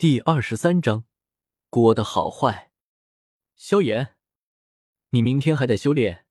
[0.00, 1.06] 第二十三章，
[1.70, 2.70] 锅的好坏。
[3.56, 4.14] 萧炎，
[5.10, 6.24] 你明天还得修炼，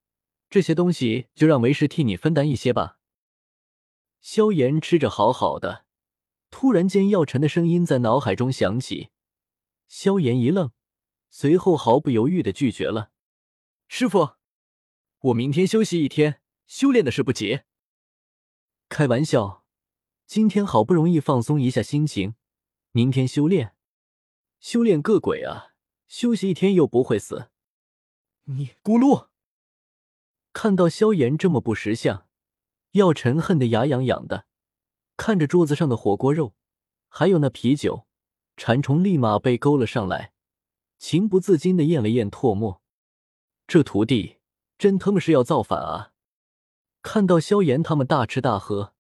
[0.50, 3.02] 这些东西就让为师替你分担一些吧。
[4.22, 5.86] 萧炎吃着好好的，
[6.50, 9.10] 突然间药尘的声音在脑海中响起。
[9.90, 10.72] 萧炎一愣，
[11.30, 13.12] 随后毫不犹豫的拒绝了
[13.90, 14.36] ：“师傅，
[15.20, 17.64] 我明天休息一天，修炼的事不急。”
[18.88, 19.66] 开玩笑，
[20.26, 22.36] 今天好不容易放松一下心情。
[22.92, 23.76] 明天修炼，
[24.60, 25.74] 修炼个鬼啊！
[26.08, 27.50] 休息一天又不会死。
[28.46, 29.28] 你咕噜！
[30.54, 32.28] 看到萧炎这么不识相，
[32.92, 34.48] 药尘恨得牙痒痒的，
[35.16, 36.56] 看着桌子上的火锅肉，
[37.10, 38.08] 还有那啤酒，
[38.56, 40.34] 馋虫立马被勾了上来，
[40.98, 42.82] 情不自禁的咽了咽唾沫。
[43.68, 44.38] 这徒弟
[44.78, 46.14] 真他妈是要造反啊！
[47.04, 48.96] 看到萧炎他们大吃大喝，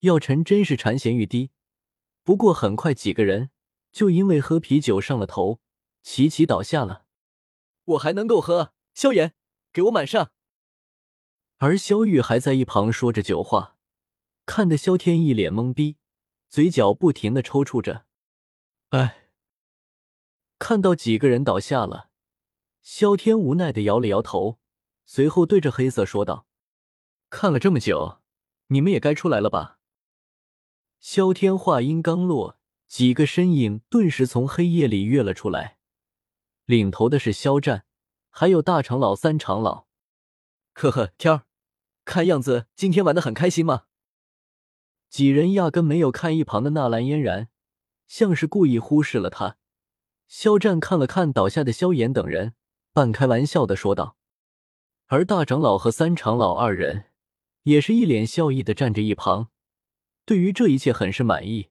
[0.00, 1.50] 药尘真是馋涎欲滴。
[2.24, 3.50] 不过很快，几个人
[3.90, 5.60] 就因为喝啤酒上了头，
[6.02, 7.04] 齐齐倒下了。
[7.84, 9.34] 我还能够喝，萧炎，
[9.72, 10.30] 给我满上。
[11.58, 13.76] 而萧玉还在一旁说着酒话，
[14.46, 15.96] 看得萧天一脸懵逼，
[16.48, 18.04] 嘴角不停的抽搐着。
[18.90, 19.28] 哎，
[20.58, 22.10] 看到几个人倒下了，
[22.82, 24.60] 萧天无奈的摇了摇头，
[25.06, 26.46] 随后对着黑色说道
[27.30, 28.20] ：“看了这么久，
[28.68, 29.80] 你们也该出来了吧？”
[31.02, 35.76] 萧天话音刚落，几个身影顿时从黑夜里跃了出来，
[36.64, 37.84] 领头的是肖战，
[38.30, 39.88] 还有大长老、三长老。
[40.74, 41.42] 呵呵，天儿，
[42.04, 43.86] 看样子今天玩的很开心吗？
[45.10, 47.48] 几人压根没有看一旁的纳兰嫣然，
[48.06, 49.56] 像是故意忽视了他。
[50.28, 52.54] 肖战看了看倒下的萧炎等人，
[52.92, 54.16] 半开玩笑的说道。
[55.08, 57.06] 而大长老和三长老二人
[57.64, 59.48] 也是一脸笑意的站着一旁。
[60.24, 61.70] 对于这一切很是满意，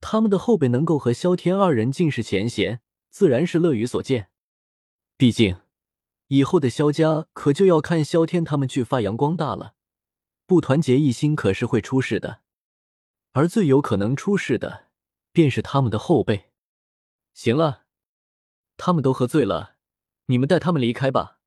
[0.00, 4.30] 他们的后辈能够和萧天二人尽释前嫌，自然是乐于所见。
[5.16, 5.60] 毕竟，
[6.26, 9.74] 以后的萧家可就要看萧天他们去发扬光大了，
[10.46, 12.42] 不团结一心可是会出事的。
[13.32, 14.88] 而最有可能出事的，
[15.32, 16.50] 便是他们的后辈。
[17.32, 17.84] 行了，
[18.76, 19.76] 他们都喝醉了，
[20.26, 21.38] 你们带他们离开吧。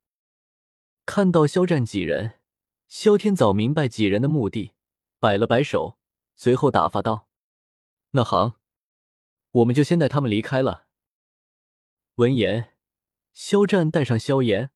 [1.06, 2.40] 看到肖战几人，
[2.88, 4.72] 萧天早明白几人的目的，
[5.20, 5.99] 摆了摆手。
[6.42, 7.28] 随后打发道
[8.16, 8.54] ：“那好，
[9.52, 10.86] 我们就先带他们离开了。”
[12.16, 12.78] 闻言，
[13.34, 14.72] 肖战带上萧炎，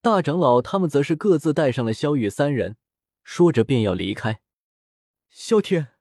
[0.00, 2.76] 大长老他们则是各自带上了萧雨三人，
[3.22, 4.40] 说着便要离开。
[5.30, 5.92] 萧天，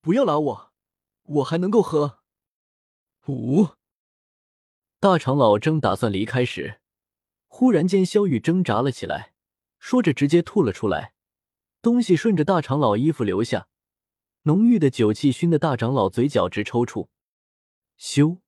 [0.00, 0.72] 不要拉我，
[1.24, 2.20] 我还能够喝。
[3.26, 3.70] 五，
[5.00, 6.80] 大长老正打算离开时，
[7.48, 9.34] 忽然间萧雨挣扎了起来，
[9.80, 11.14] 说着直接吐了出来，
[11.82, 13.66] 东西顺着大长老衣服流下。
[14.46, 17.08] 浓郁的酒气熏得大长老嘴角直抽搐。
[17.98, 18.40] 咻，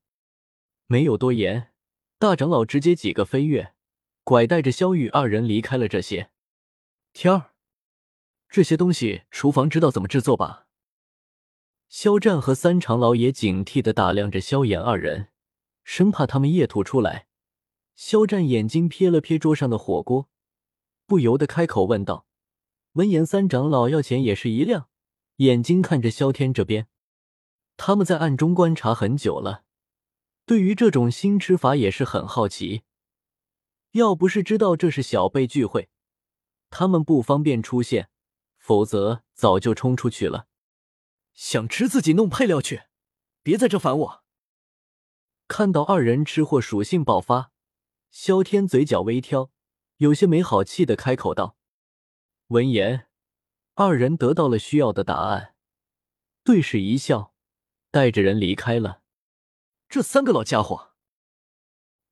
[0.86, 1.72] 没有多言，
[2.18, 3.74] 大长老直接几个飞跃，
[4.22, 6.30] 拐带着萧雨二人离开了这些。
[7.14, 7.52] 天儿，
[8.50, 10.66] 这些东西厨房知道怎么制作吧？
[11.88, 15.28] 肖战和三长老也警惕的打量着萧炎二人，
[15.82, 17.26] 生怕他们夜吐出来。
[17.94, 20.28] 肖战眼睛瞥了瞥桌上的火锅，
[21.06, 22.26] 不由得开口问道。
[22.92, 24.90] 闻言，三长老要钱也是一亮。
[25.36, 26.88] 眼睛看着萧天这边，
[27.76, 29.64] 他们在暗中观察很久了，
[30.46, 32.84] 对于这种新吃法也是很好奇。
[33.92, 35.90] 要不是知道这是小辈聚会，
[36.70, 38.08] 他们不方便出现，
[38.58, 40.46] 否则早就冲出去了。
[41.34, 42.84] 想吃自己弄配料去，
[43.42, 44.24] 别在这烦我。
[45.48, 47.52] 看到二人吃货属性爆发，
[48.10, 49.50] 萧天嘴角微挑，
[49.98, 51.56] 有些没好气的开口道。
[52.48, 53.08] 闻言。
[53.78, 55.52] 二人得到了需要的答案，
[56.42, 57.34] 对视一笑，
[57.90, 59.02] 带着人离开了。
[59.86, 60.92] 这三个老家伙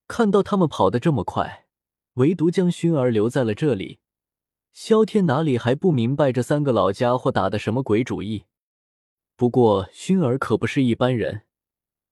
[0.07, 1.65] 看到他们跑得这么快，
[2.13, 3.97] 唯独将熏儿留在了这里。
[4.73, 8.45] 萧天哪里还不明白这三个老家伙打的什么鬼主意？
[9.35, 11.47] 不过熏儿可不是一般人，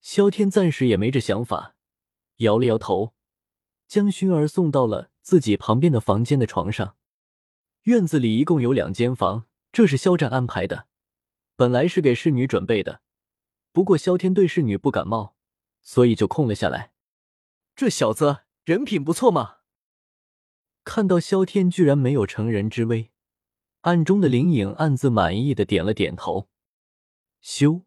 [0.01, 1.75] 萧天暂时也没这想法，
[2.37, 3.13] 摇了摇头，
[3.87, 6.95] 将熏儿送到了自己旁边的房间的床上。
[7.83, 10.87] 院子里一共有两间房，这是肖战安排的。
[11.57, 13.01] 本来是给侍女准备的，
[13.73, 15.35] 不过萧天对侍女不感冒，
[15.81, 16.93] 所以就空了下来。
[17.75, 19.57] 这小子人品不错嘛！
[20.85, 23.11] 看到萧天居然没有乘人之危，
[23.81, 26.47] 暗中的灵影暗自满意的点了点头。
[27.41, 27.81] 修，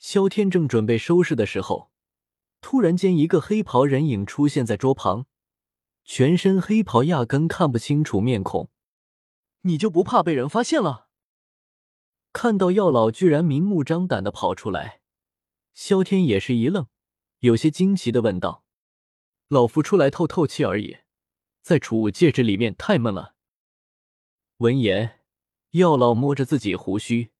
[0.00, 1.92] 萧天正准备收拾的时候，
[2.60, 5.26] 突然间一个黑袍人影出现在桌旁，
[6.04, 8.68] 全身黑袍，压根看不清楚面孔。
[9.66, 11.08] 你就不怕被人发现了？
[12.32, 15.00] 看到药老居然明目张胆的跑出来，
[15.74, 16.86] 萧天也是一愣，
[17.40, 18.64] 有些惊奇的问道
[19.48, 20.98] ：“老夫出来透透气而已，
[21.62, 23.34] 在储物戒指里面太闷了。”
[24.58, 25.20] 闻言，
[25.70, 27.32] 药老摸着自己胡须，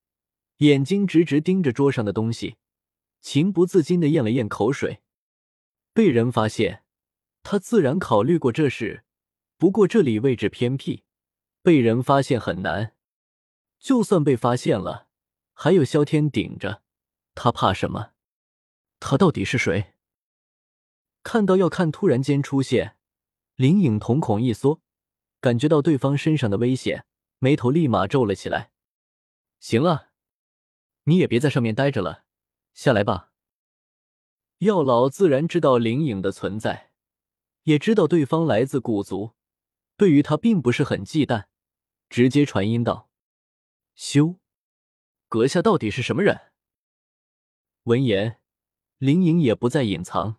[0.57, 2.57] 眼睛直直盯着桌上的东西，
[3.21, 4.99] 情不自禁的咽了咽口水。
[5.93, 6.83] 被人发现，
[7.41, 9.05] 他自然考虑过这事，
[9.57, 11.03] 不过这里位置偏僻，
[11.67, 12.95] 被人发现很难。
[13.77, 15.09] 就算被发现了，
[15.51, 16.81] 还有萧天顶着，
[17.35, 18.13] 他怕什么？
[19.01, 19.93] 他到底是谁？
[21.23, 22.95] 看到要看，突然间出现，
[23.55, 24.81] 林颖瞳孔一缩，
[25.41, 27.05] 感觉到对方身上的危险，
[27.39, 28.71] 眉头立马皱了起来。
[29.59, 30.11] 行了，
[31.03, 32.23] 你也别在上面待着了，
[32.73, 33.33] 下来吧。
[34.59, 36.91] 药老自然知道灵影的存在，
[37.63, 39.33] 也知道对方来自古族，
[39.97, 41.47] 对于他并不是很忌惮，
[42.09, 43.09] 直接传音道
[43.95, 44.35] ：“修，
[45.27, 46.51] 阁下到底是什么人？”
[47.83, 48.39] 闻言。
[48.99, 50.37] 林颖也不再隐藏，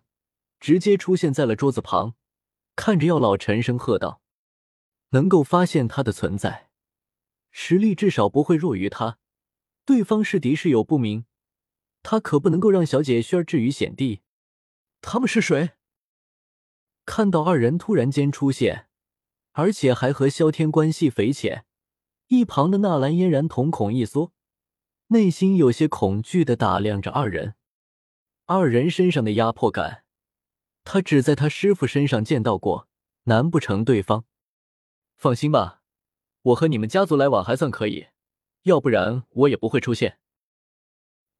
[0.59, 2.15] 直接出现在了桌子旁，
[2.75, 4.21] 看着药老，沉声喝道
[5.11, 6.69] ：“能够发现他的存在，
[7.51, 9.17] 实力至少不会弱于他。
[9.85, 11.23] 对方是敌是友不明，
[12.03, 14.23] 他可不能够让小姐轩儿置于险地。
[14.99, 15.71] 他们是谁？”
[17.07, 18.88] 看到二人突然间出现，
[19.59, 21.65] 而且还和萧天关系匪浅，
[22.27, 24.31] 一旁的纳兰嫣然瞳孔一缩，
[25.07, 27.55] 内心有些恐惧的打量着二人。
[28.45, 30.05] 二人身上的压迫感，
[30.85, 32.87] 他只在他师傅身上见到过。
[33.23, 34.23] 难不成对方？
[35.17, 35.81] 放心吧，
[36.41, 38.07] 我和你们家族来往还算可以，
[38.63, 40.19] 要不然我也不会出现。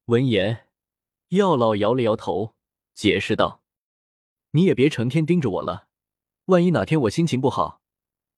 [0.08, 0.68] 闻言，
[1.30, 2.54] 药老摇了摇头，
[2.94, 3.64] 解释道
[4.52, 5.88] ：“你也别成天盯着我了，
[6.48, 7.82] 万一哪天我心情不好，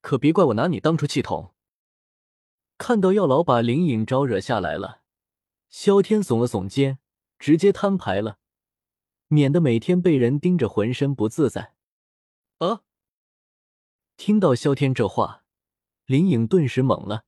[0.01, 1.53] 可别怪我拿你当出气筒。”
[2.77, 5.01] 看到药老把林颖招惹下来了，
[5.69, 6.99] 萧天耸了耸肩，
[7.39, 8.39] 直接摊牌了。
[9.27, 11.75] 免得每天被人盯着，浑身不自在。
[12.57, 12.81] 啊！
[14.17, 15.45] 听到萧天这话，
[16.05, 17.23] 林颖顿时懵了，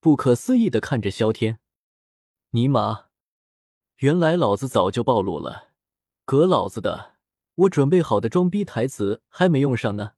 [0.00, 1.60] 不可思议的看着萧天。
[2.50, 3.06] 尼玛！
[3.98, 5.68] 原来老子早就暴露了，
[6.24, 7.16] 革老子的！
[7.54, 10.14] 我准备好的装逼台词还没用上呢。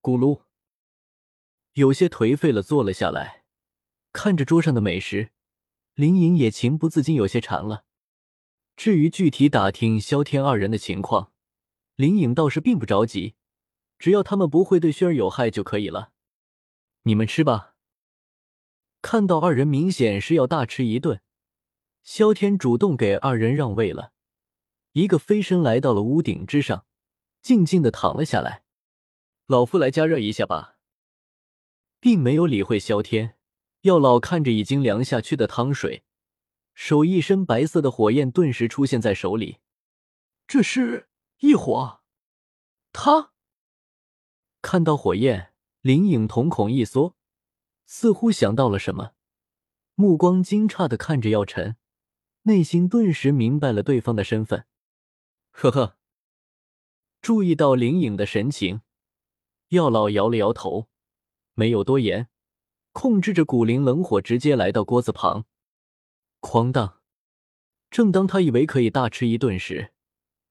[0.00, 0.42] 咕噜，
[1.74, 3.44] 有些颓废了，坐了下来，
[4.12, 5.30] 看着桌上的美食，
[5.94, 7.84] 林颖也情不自禁有些馋了。
[8.76, 11.32] 至于具体打听萧天二人的情况，
[11.96, 13.34] 林颖倒是并不着急，
[13.98, 16.12] 只要他们不会对轩儿有害就可以了。
[17.02, 17.74] 你们吃吧。
[19.02, 21.20] 看到二人明显是要大吃一顿，
[22.02, 24.12] 萧天主动给二人让位了，
[24.92, 26.84] 一个飞身来到了屋顶之上，
[27.40, 28.64] 静静的躺了下来。
[29.46, 30.78] 老夫来加热一下吧，
[32.00, 33.36] 并没有理会萧天。
[33.82, 36.02] 药老看着已经凉下去的汤水。
[36.74, 39.58] 手一伸，白色的火焰顿时出现在手里。
[40.46, 41.08] 这是
[41.38, 42.00] 异火。
[42.92, 43.32] 他
[44.62, 47.16] 看到火焰，林颖瞳孔一缩，
[47.86, 49.12] 似乎想到了什么，
[49.94, 51.76] 目光惊诧的看着药尘，
[52.42, 54.66] 内心顿时明白了对方的身份。
[55.50, 55.96] 呵呵，
[57.20, 58.80] 注意到林颖的神情，
[59.68, 60.88] 药老摇了摇头，
[61.60, 62.30] 没有多言，
[62.92, 65.44] 控制着古灵冷火，直接来到锅子旁。
[66.40, 67.02] 哐当！
[67.90, 69.92] 正当他以为可以大吃一顿时，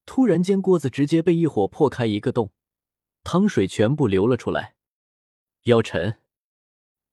[0.05, 2.51] 突然间锅子直接被一火破开一个洞，
[3.23, 4.75] 汤水全部流了出来。
[5.63, 6.19] 妖尘、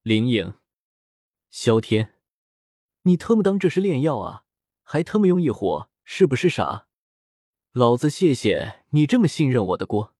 [0.02, 0.52] 灵影、
[1.48, 2.16] 萧天，
[3.04, 4.44] 你特么当这是炼药啊？
[4.82, 6.86] 还特么用一火，是不是傻？
[7.72, 10.14] 老子谢谢你这么信任我的锅。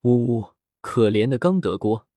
[0.00, 2.08] 呜呜，可怜的刚得锅。